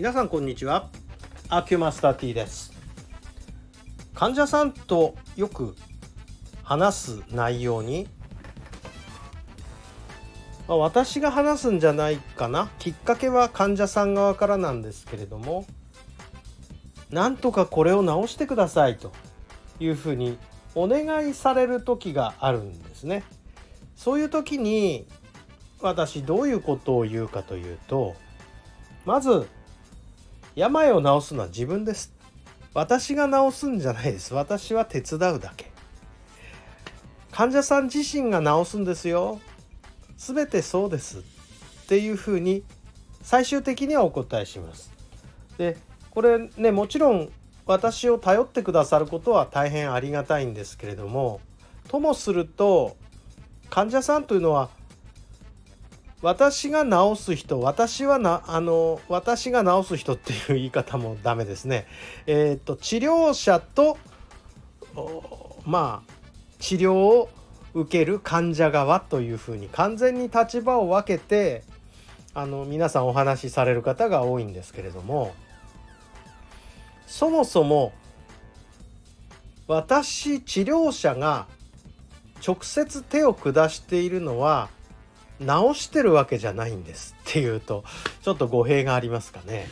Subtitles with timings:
[0.00, 0.88] 皆さんこんにちは。
[1.50, 2.72] アキュマスター T です。
[4.14, 5.76] 患者さんとよく
[6.62, 8.08] 話す内容に
[10.66, 12.70] まあ、私が話すんじゃないかな。
[12.78, 15.66] きっかけは患者さん側からなんですけれども
[17.10, 19.12] なんとかこれを直してくださいと
[19.80, 20.38] いうふうに
[20.74, 23.22] お願いされる時があるんですね。
[23.96, 25.06] そういう時に
[25.82, 28.14] 私どういうことを言うかというと
[29.04, 29.46] まず
[30.54, 32.12] 病を治すのは自分です。
[32.74, 34.34] 私が治すんじゃないです。
[34.34, 35.70] 私は手伝うだけ。
[37.32, 39.40] 患者さん自身が治すんですよ。
[40.16, 41.18] 全てそうです。
[41.18, 41.22] っ
[41.88, 42.62] ていうふうに
[43.22, 44.92] 最終的にはお答えします。
[45.58, 45.76] で
[46.10, 47.30] これねもちろん
[47.66, 51.40] 私を頼ってくださることは大変ありがたいんですけれども
[51.88, 52.96] ともすると
[53.68, 54.70] 患者さんというのは
[56.22, 61.86] 私が治す人私はなあの私が治す人っていう言い方もダメですね。
[62.26, 63.96] えっ、と治療者と
[65.64, 66.12] まあ
[66.58, 67.30] 治療を
[67.72, 71.62] 受ける患者側というふうに完全に立場を分けて
[72.34, 75.34] あの皆さんお話しされる方が多いんですけれども
[77.06, 77.92] そもそも
[79.66, 81.46] 私治療者が
[82.46, 84.68] 直接手を下しているのは
[85.40, 87.84] 直してるわけじゃないんですっていうと
[88.22, 89.68] ちょっと語弊がありますかね。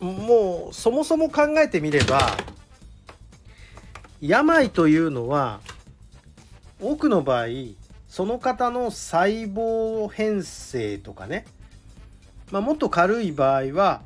[0.00, 2.36] もうそもそも考えてみれば
[4.20, 5.60] 病というのは
[6.80, 7.46] 多くの場合
[8.08, 11.46] その方の細胞変性とかね、
[12.52, 14.02] まあ、もっと軽い場合は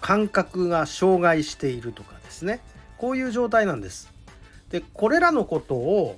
[0.00, 2.60] 感覚が障害しているとかですね
[2.98, 4.12] こういう状態なんです。
[4.70, 6.16] でこれらのことを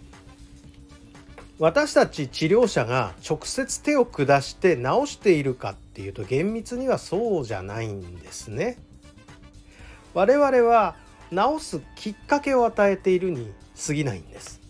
[1.58, 8.78] 私たち治療者が直接手を下して治しているかっていうと厳密にはそうじゃないんですね。
[10.14, 10.94] 我々は
[11.30, 13.52] 治すきっかけを与えているに
[13.86, 14.60] 過ぎないんです。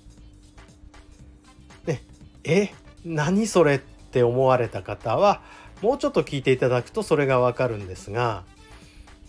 [1.87, 2.03] ね、
[2.44, 2.71] え
[3.04, 5.43] 何それって思われた方は
[5.82, 8.44] もうちょっと聞いていただくとそれがわかるんですが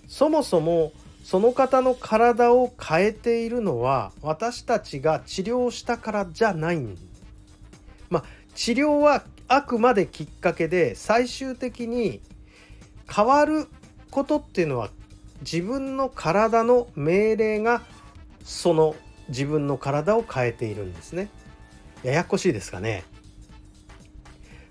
[0.08, 0.94] そもそも
[1.24, 6.96] その方の体を変えているのは私たちが治療したからじゃないん
[8.10, 8.24] まあ、
[8.56, 12.22] 治療はあくまできっかけで最終的に
[13.12, 13.68] 変わる
[14.12, 14.90] ことっていうのは
[15.42, 17.82] 自分の体の命令が
[18.44, 18.96] その
[19.30, 21.30] 自分の体を変えているんですね。
[22.04, 23.04] ややこしいですかね。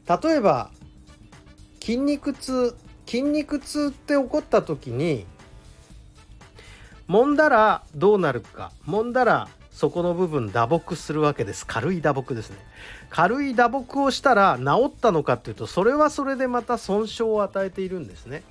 [0.08, 0.70] 例えば
[1.80, 2.74] 筋肉痛
[3.06, 5.26] 筋肉痛って起こった時に
[7.08, 9.48] 揉んだらどうなるか揉んだら
[9.78, 11.64] そこの部分打撲するわけです。
[11.64, 12.56] 軽い打撲ですね。
[13.10, 18.42] 軽い打撲をしたら治ったのかっていうとそれはそれでまた損傷を与えているんですね。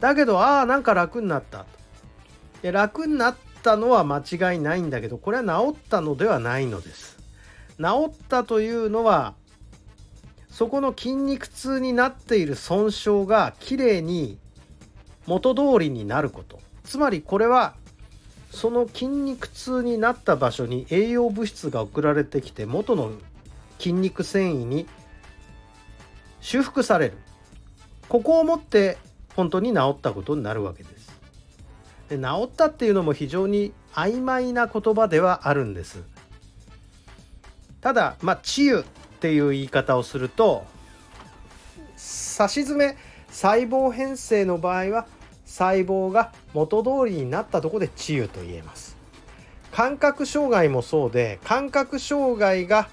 [0.00, 1.66] だけどああなんか楽になった
[2.62, 7.16] で楽になったのは間違いないんだけどこれは治ったのではないのです。
[7.78, 9.34] 治ったというのは
[10.50, 14.36] そこの筋肉痛になっている損傷がきれいに
[15.28, 16.58] 元通りになること。
[16.82, 17.76] つまりこれは
[18.50, 23.12] その筋肉痛になった場所に栄養物質が送られてきて元の
[23.78, 24.86] 筋肉繊維に
[26.40, 27.18] 修復される。
[28.08, 28.98] ここをもって
[29.34, 31.12] 本当に治ったことになるわけです。
[32.08, 36.02] で治ったっていうのも非常に曖昧な言葉ではあるんです。
[37.80, 38.84] ただまあ治癒っ
[39.20, 40.64] ていう言い方をすると
[41.96, 42.96] 差し詰め
[43.28, 45.06] 細胞編成の場合は
[45.56, 48.98] 細胞が元通りになったとこで治癒と言えます。
[49.72, 52.88] 感覚障害もそうで感覚障害が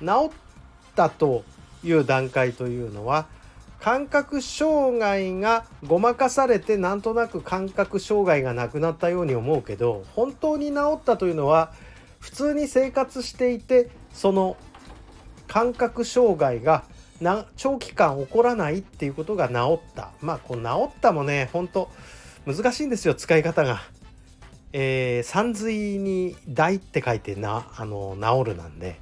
[0.00, 0.30] 治っ
[0.94, 1.44] たと
[1.84, 3.26] いう段階というのは
[3.80, 11.72] 感覚障害がごまかされてなんとなく感覚障害がなくなったように思うけど本当に治ったというのは
[12.18, 14.56] 普通に生活していてその
[15.48, 16.84] 感覚障害が
[17.56, 20.10] 長期間起こらないっていうことが治った。
[20.20, 21.88] まあこう治ったもねほんと
[22.46, 23.80] 難しいんですよ使い方が。
[24.72, 29.00] えー、三髄に「大」って書いてなあの治るなんで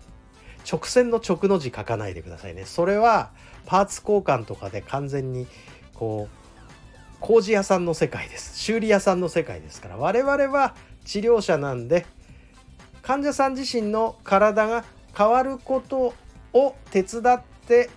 [0.71, 2.65] 直線の直の字書かないでくださいね。
[2.65, 3.31] それは
[3.67, 5.47] パーツ交換とかで完全に
[5.95, 6.45] こう
[7.21, 10.75] 工事屋さんの世界です修理屋さんの世界ですから我々は
[11.05, 12.05] 治療者なんで
[13.01, 14.85] 患者さん自身の体が
[15.17, 16.13] 変わること
[16.53, 17.89] を手伝って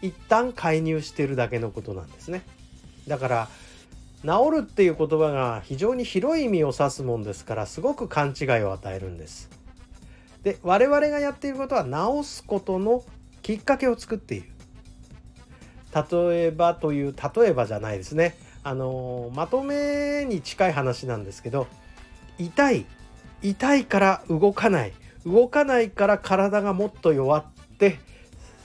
[0.00, 2.42] 一旦介入してるだけのことなんですね
[3.06, 3.48] だから
[4.24, 9.50] 治るっていう言葉が非常に広い意味を指すもんですからすごく勘違いを与えるんです。
[10.42, 13.04] で我々がやっていることは治すことの
[13.42, 14.48] きっかけを作っている。
[16.10, 18.36] 例えばという例えばじゃないですね。
[18.62, 21.66] あのまとめに近い話なんですけど
[22.38, 22.86] 痛い。
[23.42, 24.94] 痛いから動かない。
[25.26, 27.44] 動かないから体がもっと弱っ
[27.78, 27.98] て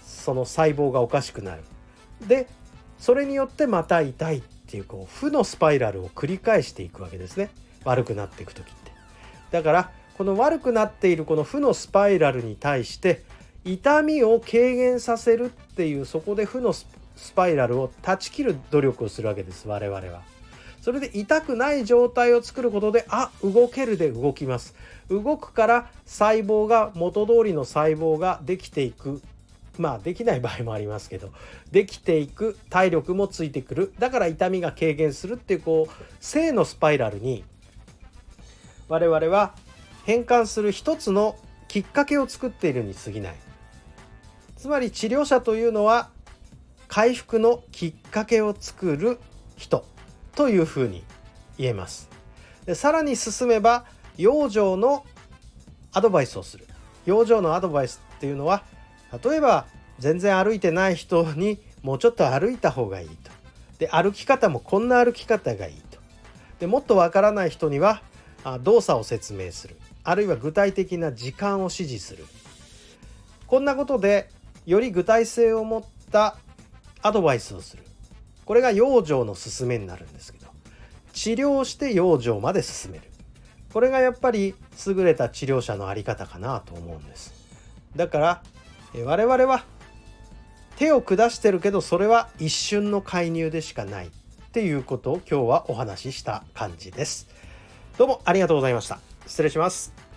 [0.05, 1.63] その細胞がおかしくなる。
[2.27, 2.47] で
[2.97, 4.43] それによってまた痛い。
[4.69, 7.49] っていうこう負のスパイラルを繰り返していくわけですね。
[7.85, 8.91] 悪くなっていく時って。
[9.49, 13.23] だからこの悪くなっているこの負のスパイラルに対して
[13.65, 16.85] 痛みを軽減させるっていうそこで負のス
[17.35, 20.21] パイラルを断ち切る努力をするわけです我々は。
[20.81, 24.75] それで痛くない状態を作ることであ動けるで動きます。
[25.09, 29.19] 動くから細胞が元通りの細胞ができていく
[29.79, 31.31] まあできない場合もありますけど
[31.71, 33.93] できていく体力もついてくる。
[33.97, 37.43] だから痛みが軽減するっていうこう正のスパイラルに
[38.87, 39.55] 我々は
[40.05, 41.35] 変換する一つの
[41.67, 43.35] きっかけを作っているに過ぎない。
[44.57, 46.09] つまり治療者というのは
[46.87, 49.19] 回復のきっかけを作る
[49.55, 49.85] 人。
[50.35, 51.03] というふうに
[51.57, 52.09] 言えます。
[52.65, 53.83] でさらに進めば
[54.17, 55.05] 養生の
[55.91, 56.65] アドバイスをする。
[57.05, 58.63] 養生のアドバイスっていうのは
[59.23, 59.67] 例えば
[59.97, 63.31] 全然歩いてない人にもうちょっと歩いた方がいいと。
[63.79, 65.99] で歩き方もこんな歩き方がいいと。
[66.59, 68.01] でもっとわからない人には
[68.61, 69.77] 動作を説明する。
[70.03, 72.25] あるいは具体的な時間を指示する。
[73.47, 74.29] こんなことで
[74.65, 76.37] より具体性を持った
[77.01, 77.83] アドバイスをする。
[78.45, 80.47] これが養生の勧めになるんですけど。
[81.13, 83.03] 治療して養生まで進める。
[83.73, 84.55] これがやっぱり
[84.87, 87.33] 優れた治療者の在り方かなと思うんです。
[87.95, 88.43] だから
[89.03, 89.63] 我々は
[90.77, 94.09] 手を下してるけどそれは一瞬の介入でしかないっ
[94.51, 97.27] ていうことを今日はお話しした感じです。
[97.97, 98.99] どうもありがとうございました。
[99.27, 100.08] 失礼します。